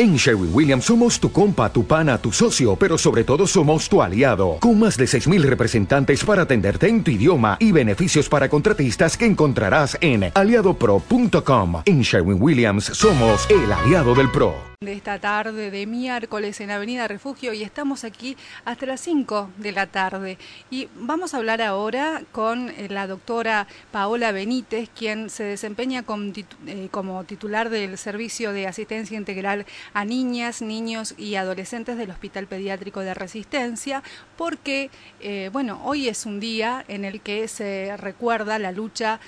[0.00, 4.00] En Sherwin Williams somos tu compa, tu pana, tu socio, pero sobre todo somos tu
[4.00, 9.16] aliado, con más de 6.000 representantes para atenderte en tu idioma y beneficios para contratistas
[9.16, 11.82] que encontrarás en aliadopro.com.
[11.84, 17.08] En Sherwin Williams somos el aliado del PRO de esta tarde de miércoles en Avenida
[17.08, 20.38] Refugio y estamos aquí hasta las 5 de la tarde.
[20.70, 26.04] Y vamos a hablar ahora con eh, la doctora Paola Benítez, quien se desempeña
[26.66, 32.46] eh, como titular del Servicio de Asistencia Integral a Niñas, Niños y Adolescentes del Hospital
[32.46, 34.02] Pediátrico de Resistencia,
[34.36, 39.20] porque, eh, bueno, hoy es un día en el que se recuerda la lucha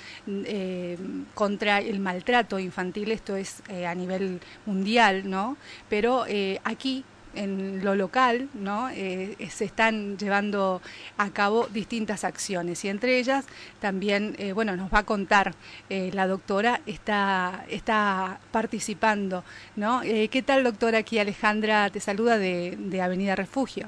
[1.33, 5.57] contra el maltrato infantil, esto es a nivel mundial, ¿no?
[5.89, 7.03] Pero eh, aquí
[7.35, 8.89] en lo local, ¿no?
[8.89, 10.81] Eh, se están llevando
[11.17, 13.45] a cabo distintas acciones y entre ellas
[13.79, 15.53] también, eh, bueno, nos va a contar
[15.89, 19.43] la doctora, está, está participando,
[19.75, 20.01] ¿no?
[20.01, 20.99] ¿Qué tal, doctora?
[20.99, 23.87] Aquí Alejandra te saluda de, de Avenida Refugio.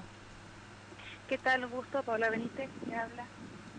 [1.30, 1.66] ¿Qué tal?
[1.68, 3.26] Gusto, Paula Benítez, me habla.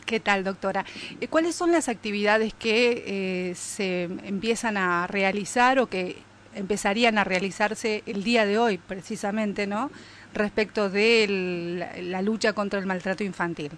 [0.06, 0.84] ¿Qué tal, doctora?
[1.30, 6.16] ¿Cuáles son las actividades que se empiezan a realizar o que
[6.54, 9.90] empezarían a realizarse el día de hoy, precisamente, ¿no?
[10.32, 13.72] Respecto de la lucha contra el maltrato infantil.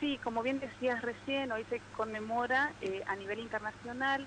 [0.00, 4.26] Sí, como bien decías recién, hoy se conmemora eh, a nivel internacional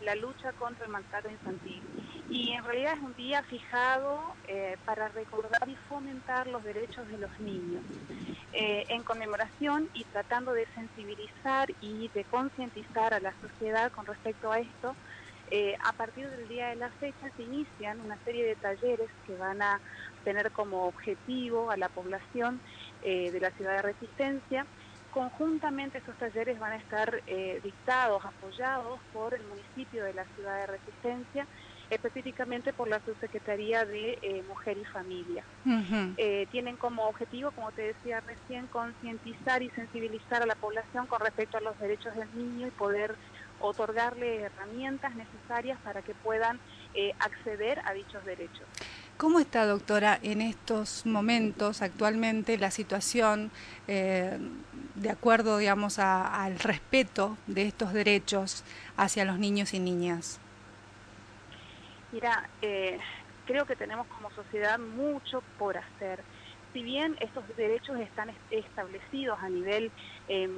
[0.00, 1.82] la lucha contra el maltrato infantil.
[2.30, 7.18] Y en realidad es un día fijado eh, para recordar y fomentar los derechos de
[7.18, 7.82] los niños.
[8.52, 14.50] Eh, en conmemoración y tratando de sensibilizar y de concientizar a la sociedad con respecto
[14.50, 14.96] a esto,
[15.50, 19.36] eh, a partir del día de la fecha se inician una serie de talleres que
[19.36, 19.80] van a
[20.24, 22.60] tener como objetivo a la población
[23.02, 24.66] eh, de la ciudad de Resistencia.
[25.12, 30.58] Conjuntamente estos talleres van a estar eh, dictados, apoyados por el municipio de la ciudad
[30.60, 31.46] de Resistencia,
[31.88, 35.44] específicamente por la Subsecretaría de Mujer y Familia.
[36.50, 41.56] tienen como objetivo, como te decía recién, concientizar y sensibilizar a la población con respecto
[41.56, 43.14] a los derechos del niño y poder
[43.60, 46.60] otorgarle herramientas necesarias para que puedan
[46.94, 48.66] eh, acceder a dichos derechos.
[49.16, 53.50] ¿Cómo está, doctora, en estos momentos, actualmente, la situación
[53.88, 54.38] eh,
[54.94, 58.62] de acuerdo, digamos, al respeto de estos derechos
[58.96, 60.38] hacia los niños y niñas?
[62.12, 62.98] Mira, eh,
[63.46, 66.22] creo que tenemos como sociedad mucho por hacer.
[66.76, 69.90] Si bien estos derechos están establecidos a nivel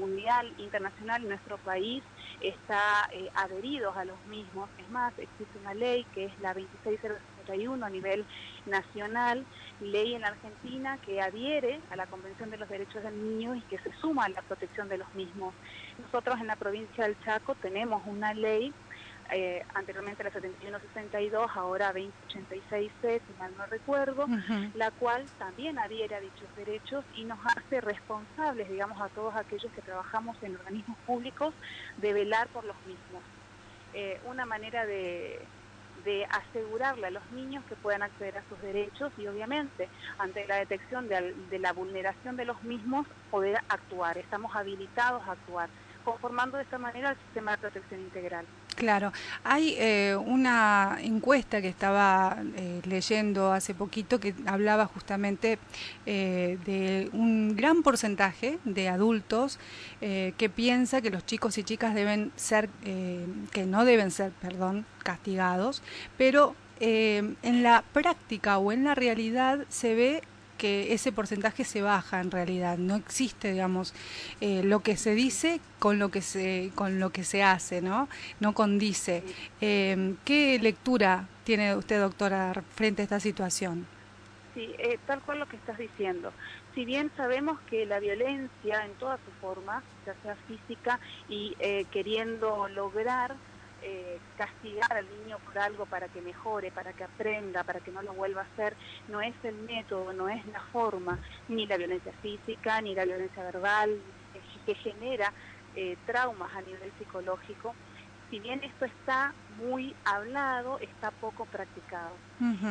[0.00, 2.02] mundial, internacional nuestro país,
[2.40, 4.68] está eh, adheridos a los mismos.
[4.78, 8.24] Es más, existe una ley que es la 26061 a nivel
[8.66, 9.46] nacional,
[9.80, 13.78] ley en Argentina que adhiere a la Convención de los Derechos del Niño y que
[13.78, 15.54] se suma a la protección de los mismos.
[16.02, 18.74] Nosotros en la provincia del Chaco tenemos una ley
[19.30, 24.26] eh, anteriormente la 7162, ahora 2086C, si mal no recuerdo,
[24.74, 29.70] la cual también adhiere a dichos derechos y nos hace responsables, digamos, a todos aquellos
[29.72, 31.52] que trabajamos en organismos públicos
[31.98, 33.22] de velar por los mismos.
[33.92, 35.40] Eh, una manera de,
[36.04, 39.88] de asegurarle a los niños que puedan acceder a sus derechos y obviamente
[40.18, 44.16] ante la detección de, de la vulneración de los mismos poder actuar.
[44.16, 45.68] Estamos habilitados a actuar,
[46.04, 48.46] conformando de esta manera el sistema de protección integral.
[48.78, 49.12] Claro,
[49.42, 55.58] hay eh, una encuesta que estaba eh, leyendo hace poquito que hablaba justamente
[56.06, 59.58] eh, de un gran porcentaje de adultos
[59.98, 62.68] que piensa que los chicos y chicas deben ser,
[63.50, 65.82] que no deben ser, perdón, castigados,
[66.16, 70.22] pero en la práctica o en la realidad se ve
[70.58, 72.76] que ese porcentaje se baja en realidad.
[72.76, 73.94] No existe, digamos,
[74.42, 78.08] eh, lo que se dice con lo que se, con lo que se hace, ¿no?
[78.40, 79.22] No condice.
[79.62, 83.86] Eh, ¿Qué lectura tiene usted, doctora, frente a esta situación?
[84.54, 86.32] Sí, eh, tal cual lo que estás diciendo.
[86.74, 91.56] Si bien sabemos que la violencia en todas sus formas, ya sea física y
[91.90, 93.34] queriendo lograr
[93.82, 98.02] eh, castigar al niño por algo para que mejore, para que aprenda, para que no
[98.02, 98.76] lo vuelva a hacer,
[99.08, 101.18] no es el método, no es la forma,
[101.48, 104.00] ni la violencia física, ni la violencia verbal,
[104.66, 105.32] que genera
[105.76, 107.74] eh, traumas a nivel psicológico.
[108.30, 112.12] Si bien esto está muy hablado, está poco practicado.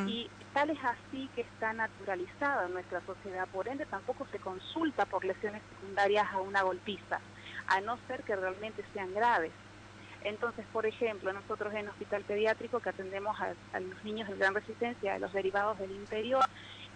[0.08, 5.06] Y tal es así que está naturalizado en nuestra sociedad, por ende tampoco se consulta
[5.06, 7.20] por lesiones secundarias a una golpiza,
[7.68, 9.52] a no ser que realmente sean graves.
[10.24, 15.16] Entonces, por ejemplo, nosotros en Hospital Pediátrico que atendemos a, los niños de gran resistencia,
[15.16, 16.44] a los derivados del interior,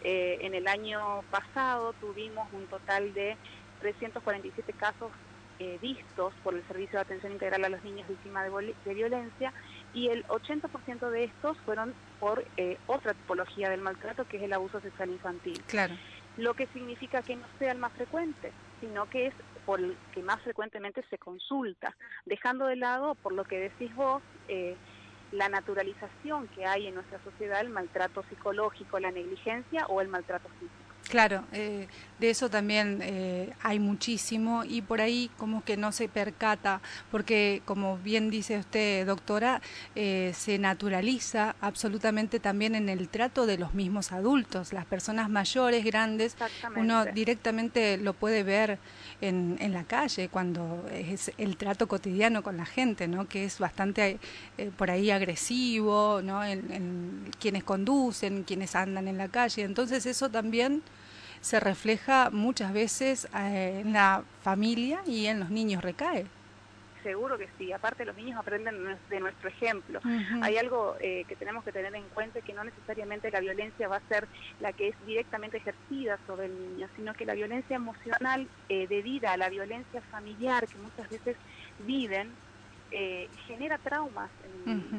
[0.04, 3.38] eh, en el año pasado tuvimos un total de
[3.82, 5.12] 347 casos
[5.60, 9.54] eh, vistos por el Servicio de Atención Integral a los Niños Víctimas de, de, Violencia
[9.94, 14.54] y el 80% de estos fueron por eh, otra tipología del maltrato que es el
[14.54, 15.62] abuso sexual infantil.
[15.68, 15.96] Claro.
[16.38, 19.34] Lo que significa que no sea el más frecuente, sino que es
[19.66, 24.22] por el que más frecuentemente se consulta, dejando de lado, por lo que decís vos,
[24.48, 24.76] eh,
[25.32, 30.50] la naturalización que hay en nuestra sociedad, el maltrato psicológico, la negligencia o el maltrato
[30.60, 30.91] físico.
[31.12, 31.88] Claro, eh,
[32.22, 36.80] de eso también eh, hay muchísimo y por ahí como que no se percata,
[37.12, 39.62] porque como bien dice usted, doctora,
[39.96, 45.84] eh, se naturaliza absolutamente también en el trato de los mismos adultos, las personas mayores,
[45.84, 46.38] grandes,
[46.78, 48.80] uno directamente lo puede ver
[49.20, 53.28] en, en la calle cuando es el trato cotidiano con la gente, ¿no?
[53.28, 54.18] que es bastante
[54.78, 56.42] por ahí agresivo, ¿no?
[56.46, 60.82] En, en quienes conducen, quienes andan en la calle, entonces eso también
[61.42, 66.26] se refleja muchas veces eh, en la familia y en los niños recae.
[67.04, 68.76] Seguro que sí, aparte los niños aprenden
[69.10, 70.00] de nuestro ejemplo.
[70.44, 73.96] Hay algo eh, que tenemos que tener en cuenta que no necesariamente la violencia va
[73.96, 74.28] a ser
[74.60, 79.34] la que es directamente ejercida sobre el niño, sino que la violencia emocional eh, debida
[79.34, 81.36] a la violencia familiar que muchas veces
[81.86, 82.30] viven
[83.48, 84.30] genera traumas,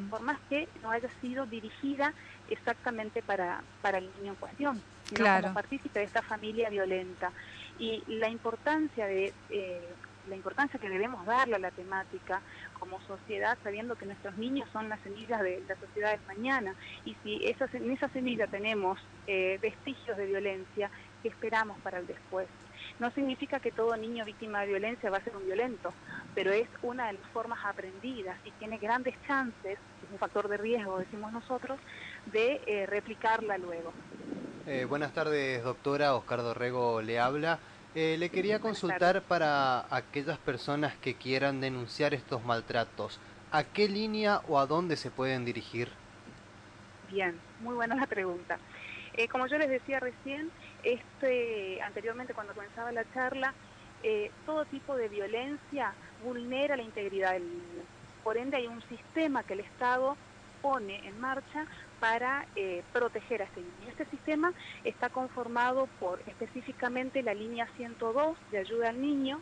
[0.09, 2.15] por más que no haya sido dirigida
[2.49, 4.83] exactamente para, para el niño en cuestión
[5.15, 5.43] claro.
[5.43, 7.33] como partícipe de esta familia violenta.
[7.79, 9.81] Y la importancia de eh,
[10.29, 12.41] la importancia que debemos darle a la temática
[12.79, 16.75] como sociedad, sabiendo que nuestros niños son las semillas de la sociedad del mañana.
[17.05, 20.91] Y si esas, en esa semilla tenemos eh, vestigios de violencia,
[21.23, 22.47] ¿qué esperamos para el después?
[22.99, 25.93] No significa que todo niño víctima de violencia va a ser un violento,
[26.35, 30.57] pero es una de las formas aprendidas y tiene grandes chances, es un factor de
[30.57, 31.79] riesgo, decimos nosotros,
[32.27, 33.93] de eh, replicarla luego.
[34.67, 36.15] Eh, buenas tardes, doctora.
[36.15, 37.59] Oscar Dorrego le habla.
[37.97, 43.19] Eh, le quería consultar para aquellas personas que quieran denunciar estos maltratos.
[43.51, 45.89] ¿A qué línea o a dónde se pueden dirigir?
[47.11, 48.59] Bien, muy buena la pregunta.
[49.15, 50.51] Eh, como yo les decía recién,
[50.85, 53.55] este, anteriormente cuando comenzaba la charla,
[54.47, 55.93] todo tipo de violencia
[56.25, 57.85] vulnera la integridad del niño.
[58.25, 60.17] Por ende hay un sistema que el Estado
[60.63, 61.67] pone en marcha
[62.01, 63.89] para eh, proteger a este niño.
[63.89, 64.53] Este sistema
[64.85, 69.41] está conformado por específicamente la línea 102 de ayuda al niño,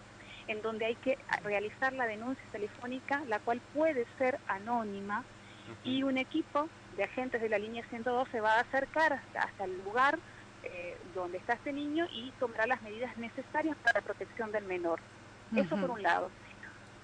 [0.49, 5.25] en donde hay que realizar la denuncia telefónica, la cual puede ser anónima,
[5.85, 9.83] y un equipo de agentes de la línea 102 se va a acercar hasta, el
[9.85, 10.19] lugar
[10.63, 15.01] eh, donde está este niño y tomará las medidas necesarias para la protección del menor.
[15.55, 16.31] Eso por un lado,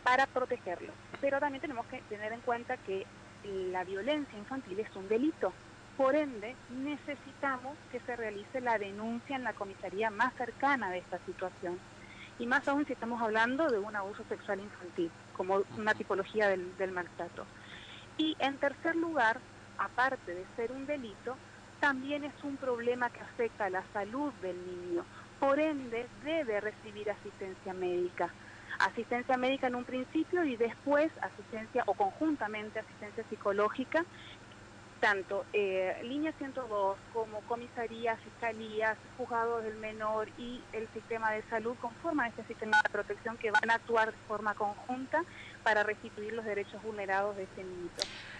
[0.04, 0.92] para protegerlo.
[1.20, 3.06] Pero también tenemos que tener en cuenta que
[3.46, 5.52] la violencia infantil es un delito.
[5.96, 11.18] Por ende, necesitamos que se realice la denuncia en la comisaría más cercana de esta
[11.24, 11.78] situación.
[12.38, 16.76] Y más aún si estamos hablando de un abuso sexual infantil, como una tipología del,
[16.76, 17.46] del maltrato.
[18.18, 19.40] Y en tercer lugar,
[19.78, 21.36] aparte de ser un delito,
[21.80, 25.04] también es un problema que afecta a la salud del niño.
[25.40, 28.30] Por ende, debe recibir asistencia médica
[28.78, 34.04] asistencia médica en un principio y después asistencia o conjuntamente asistencia psicológica,
[35.00, 41.76] tanto eh, línea 102 como comisarías, fiscalías, juzgados del menor y el sistema de salud
[41.80, 45.24] conforman este sistema de protección que van a actuar de forma conjunta
[45.62, 47.90] para restituir los derechos vulnerados de este niño.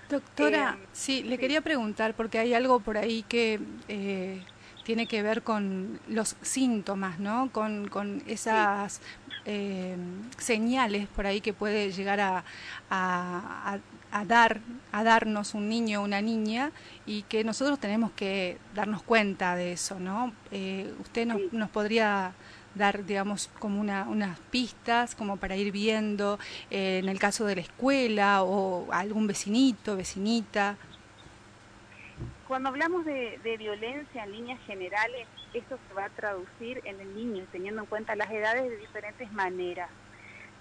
[0.09, 3.61] Doctora, eh, sí, le quería preguntar porque hay algo por ahí que...
[3.89, 4.43] Eh,
[4.87, 7.51] tiene que ver con los síntomas, ¿no?
[7.51, 9.01] Con, con esas
[9.47, 9.97] eh,
[10.39, 12.45] señales por ahí que puede llegar a,
[12.91, 13.79] a,
[14.27, 14.61] dar,
[14.93, 16.73] a darnos un niño o una niña
[17.07, 20.33] y que nosotros tenemos que darnos cuenta de eso, ¿no?
[20.51, 22.35] Eh, ¿Usted nos, nos podría
[22.75, 26.39] dar, digamos, como una, unas pistas como para ir viendo
[26.71, 30.77] eh, en el caso de la escuela o algún vecinito, vecinita?
[32.49, 37.45] Cuando hablamos de, violencia en líneas generales, esto se va a traducir en el niño,
[37.51, 39.91] teniendo en cuenta las edades de diferentes maneras.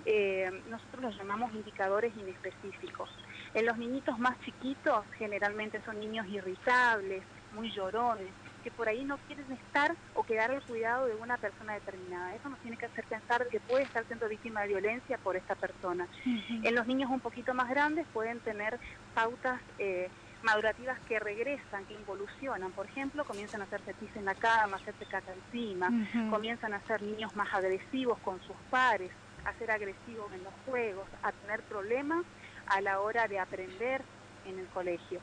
[0.06, 3.10] Eh, nosotros los llamamos indicadores inespecíficos.
[3.54, 7.22] En los niñitos más chiquitos, generalmente son niños irritables,
[7.54, 8.30] muy llorones,
[8.64, 12.34] que por ahí no quieren estar o quedar al cuidado de una persona determinada.
[12.34, 15.54] Eso nos tiene que hacer pensar que puede estar siendo víctima de violencia por esta
[15.54, 16.08] persona.
[16.26, 18.80] En los niños un poquito más grandes pueden tener
[19.14, 20.10] pautas eh,
[20.46, 22.72] madurativas que regresan, que involucionan.
[22.72, 25.90] Por ejemplo, comienzan a hacerse pis en la cama, a hacerse caca encima,
[26.30, 29.12] comienzan a ser niños más agresivos con sus pares,
[29.44, 32.24] a ser agresivos en los juegos, a tener problemas
[32.68, 34.02] a la hora de aprender
[34.46, 35.20] en el colegio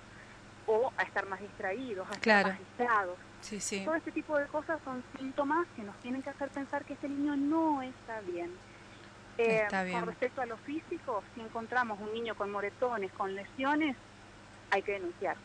[0.67, 3.17] o a estar más distraídos, a estar más distraídos.
[3.85, 7.09] Todo este tipo de cosas son síntomas que nos tienen que hacer pensar que este
[7.09, 8.50] niño no está bien.
[9.38, 9.99] Eh, está bien.
[9.99, 13.97] Con respecto a lo físico, si encontramos un niño con moretones, con lesiones,
[14.73, 15.37] hay que denunciar,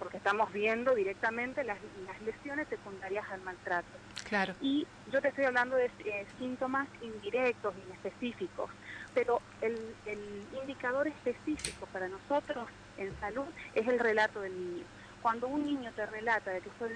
[0.00, 1.78] porque estamos viendo directamente las,
[2.26, 3.86] lesiones secundarias al maltrato.
[4.28, 4.52] Claro.
[4.60, 8.68] Y yo te estoy hablando de eh, síntomas indirectos, inespecíficos,
[9.14, 14.84] pero el, el indicador específico para nosotros en salud es el relato del niño.
[15.22, 16.88] Cuando un niño te relata de que fue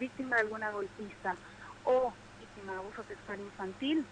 [0.00, 1.36] víctima de alguna golpiza
[1.84, 4.04] o víctima de abuso sexual infantil,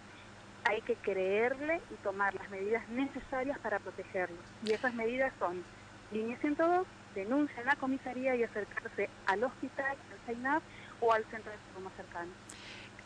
[0.63, 4.37] hay que creerle y tomar las medidas necesarias para protegerlo.
[4.63, 5.63] Y esas medidas son
[6.11, 10.63] línea 102, denuncia en la comisaría y acercarse al hospital, al CEINAP
[11.01, 12.31] o al centro de salud más cercano.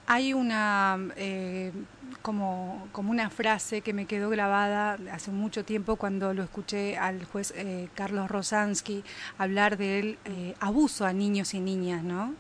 [0.10, 1.74] Hay una eh,
[2.22, 7.26] como, como una frase que me quedó grabada hace mucho tiempo cuando lo escuché al
[7.26, 9.04] juez eh, Carlos Rosansky
[9.38, 12.36] hablar del eh, abuso a niños y niñas, ¿no?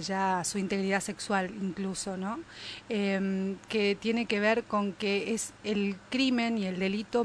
[0.00, 2.38] Ya su integridad sexual incluso, ¿no?
[2.88, 7.24] Em, que tiene que ver con que es el crimen y el delito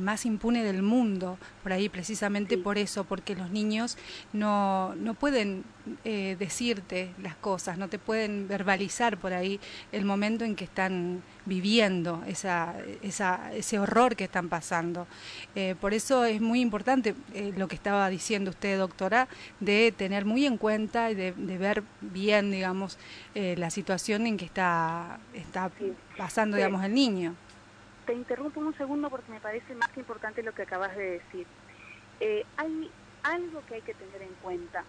[0.00, 3.98] más impune del mundo, por ahí precisamente por eso, porque los niños
[4.32, 5.64] no, no pueden
[6.04, 9.60] decirte las cosas, no te pueden verbalizar por ahí
[9.92, 15.06] el momento en que están viviendo esa, esa, ese horror que están pasando.
[15.54, 19.28] Eh, por eso es muy importante eh, lo que estaba diciendo usted, doctora,
[19.60, 22.98] de tener muy en cuenta y de, ver bien, digamos,
[23.34, 25.70] eh, la situación en que está, está
[26.16, 27.34] pasando, digamos, el niño.
[28.06, 31.46] Te interrumpo un segundo porque me parece más importante lo que acabas de decir.
[32.56, 32.90] hay
[33.22, 34.84] algo que hay que tener en cuenta.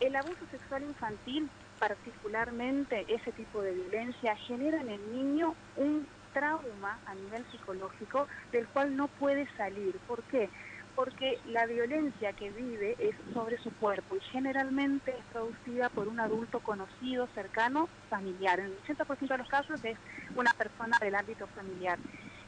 [0.00, 1.48] El abuso sexual infantil
[1.80, 8.68] particularmente ese tipo de violencia genera en el niño un trauma a nivel psicológico del
[8.68, 9.96] cual no puede salir.
[10.06, 10.48] ¿Por qué?
[10.94, 16.20] Porque la violencia que vive es sobre su cuerpo y generalmente es producida por un
[16.20, 18.60] adulto conocido, cercano, familiar.
[18.60, 19.96] En el 80% de los casos es
[20.36, 21.98] una persona del ámbito familiar.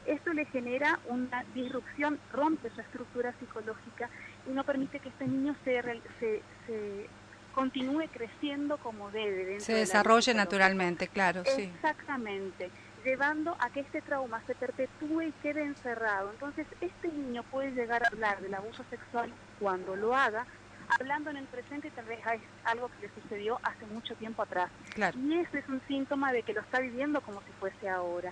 [0.05, 4.09] Esto le genera una disrupción, rompe su estructura psicológica
[4.47, 5.81] y no permite que este niño se,
[6.19, 7.09] se,
[7.53, 9.59] continúe creciendo como debe.
[9.59, 11.71] Se desarrolle naturalmente, claro, sí.
[11.75, 12.69] Exactamente,
[13.03, 16.31] llevando a que este trauma se perpetúe y quede encerrado.
[16.31, 20.45] Entonces, este niño puede llegar a hablar del abuso sexual cuando lo haga,
[20.99, 24.69] hablando en el presente tal vez es algo que le sucedió hace mucho tiempo atrás.
[25.15, 28.31] Y ese es un síntoma de que lo está viviendo como si fuese ahora.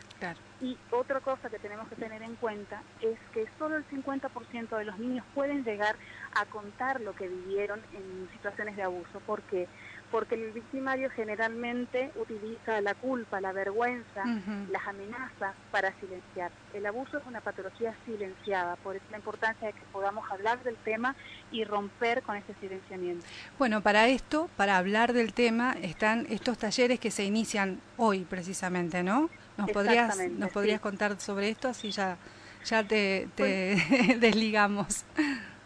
[0.62, 4.86] Y otra cosa que tenemos que tener en cuenta es que solo el 50% de
[4.86, 5.96] los niños pueden llegar
[6.36, 9.20] a contar lo que vivieron en situaciones de abuso.
[9.25, 9.67] ¿Por qué?
[10.11, 14.23] Porque el victimario generalmente utiliza la culpa, la vergüenza,
[14.69, 16.51] las amenazas para silenciar.
[16.73, 20.75] El abuso es una patología silenciada, por eso la importancia de que podamos hablar del
[20.75, 21.15] tema
[21.51, 23.25] y romper con ese silenciamiento.
[23.57, 29.03] Bueno, para esto, para hablar del tema, están estos talleres que se inician hoy precisamente,
[29.03, 29.29] ¿no?
[29.57, 31.69] ¿Nos podrías, nos podrías contar sobre esto?
[31.69, 32.17] Así ya,
[32.65, 35.05] ya te, te desligamos.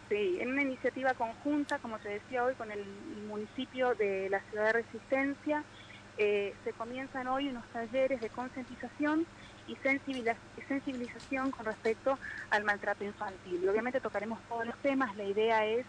[0.08, 2.84] Sí, en una iniciativa conjunta, como te decía hoy, con el
[3.26, 5.64] municipio de la ciudad de Resistencia,
[6.16, 9.26] eh, se comienzan hoy unos talleres de concientización
[9.66, 12.18] y sensibilización con respecto
[12.50, 13.68] al maltrato infantil.
[13.68, 15.86] Obviamente tocaremos todos los temas, la idea es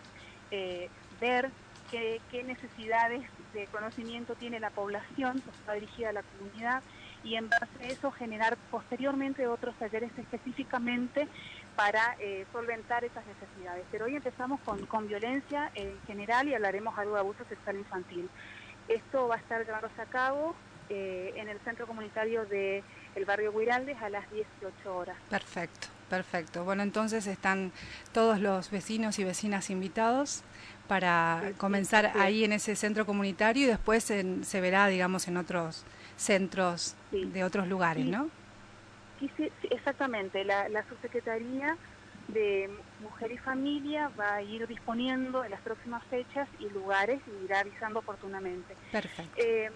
[0.51, 1.53] eh, ver
[1.91, 3.21] qué, necesidades
[3.61, 6.83] de conocimiento tiene la población, que está dirigida a la comunidad,
[7.23, 11.27] y en base a eso generar posteriormente otros talleres específicamente
[11.75, 13.85] para eh, solventar esas necesidades.
[13.91, 18.29] Pero hoy empezamos con, con violencia en general y hablaremos algo de abuso sexual infantil.
[18.87, 20.55] Esto va a estar llevándose a cabo
[20.89, 22.83] eh, en el centro comunitario del
[23.15, 25.17] el barrio Guiraldes a las 18 horas.
[25.29, 26.63] Perfecto, perfecto.
[26.63, 27.73] Bueno, entonces están
[28.13, 30.43] todos los vecinos y vecinas invitados
[30.87, 36.95] para comenzar ahí en ese centro comunitario y después se verá, digamos, en otros centros
[37.11, 38.29] de otros lugares, ¿no?
[39.69, 41.77] exactamente, la, subsecretaría
[42.27, 42.69] de
[43.01, 47.61] Mujer y Familia va a ir disponiendo en las próximas fechas y lugares y irá
[47.61, 48.75] avisando oportunamente.
[48.91, 49.31] Perfecto.
[49.37, 49.71] Eh,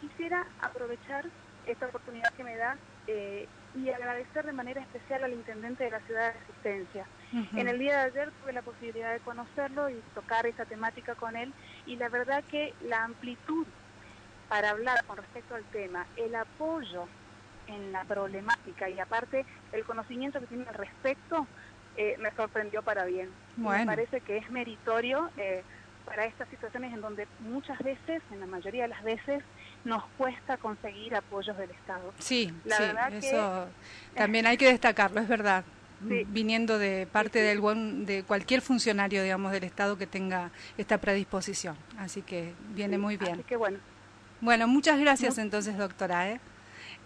[0.00, 1.26] quisiera aprovechar
[1.66, 2.76] esta oportunidad que me da
[3.08, 7.06] eh, y agradecer de manera especial al intendente de la ciudad de Resistencia.
[7.32, 11.36] En el día de ayer tuve la posibilidad de conocerlo y tocar esa temática con
[11.36, 11.52] él
[11.84, 13.66] y la verdad que la amplitud
[14.48, 17.06] para hablar con respecto al tema, el apoyo
[17.66, 21.46] en la problemática y aparte el conocimiento que tiene al respecto
[21.96, 23.30] eh, me sorprendió para bien.
[23.56, 25.62] Me parece que es meritorio eh,
[26.04, 29.42] para estas situaciones en donde muchas veces, en la mayoría de las veces,
[29.84, 32.12] nos cuesta conseguir apoyos del Estado.
[32.18, 33.68] Sí, la verdad eso
[34.14, 35.64] también hay que destacarlo, es verdad.
[36.00, 41.76] Viniendo de parte del buen, de cualquier funcionario, digamos, del Estado que tenga esta predisposición.
[41.98, 43.34] Así que viene muy bien.
[43.34, 43.78] Así que bueno.
[44.40, 46.30] Bueno, muchas gracias entonces, doctora.
[46.30, 46.40] ¿eh?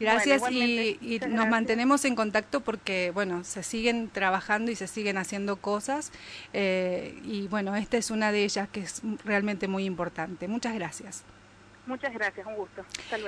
[0.00, 5.56] Gracias y, nos mantenemos en contacto porque, bueno, se siguen trabajando y se siguen haciendo
[5.56, 6.10] cosas
[6.52, 10.48] eh, y, bueno, esta es una de ellas que es realmente muy importante.
[10.48, 11.22] Muchas gracias.
[11.90, 12.84] Muchas gracias, un gusto.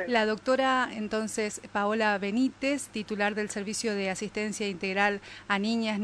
[0.06, 6.02] La doctora entonces Paola Benítez, titular del Servicio de Asistencia Integral a Niñas, Niños